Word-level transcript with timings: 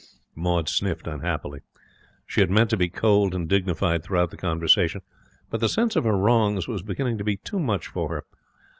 Maud 0.33 0.67
sniffed 0.67 1.05
unhappily. 1.05 1.59
She 2.25 2.41
had 2.41 2.49
meant 2.49 2.71
to 2.71 2.75
be 2.75 2.89
cold 2.89 3.35
and 3.35 3.47
dignified 3.47 4.01
throughout 4.03 4.31
the 4.31 4.35
conversation, 4.35 5.01
but 5.51 5.59
the 5.59 5.69
sense 5.69 5.95
of 5.95 6.05
her 6.05 6.17
wrongs 6.17 6.67
was 6.67 6.81
beginning 6.81 7.19
to 7.19 7.23
be 7.23 7.37
too 7.37 7.59
much 7.59 7.85
for 7.85 8.09
her. 8.09 8.25